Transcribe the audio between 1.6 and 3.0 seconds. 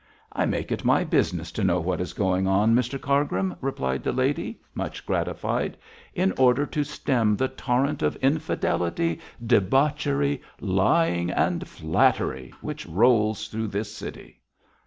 know what is going on, Mr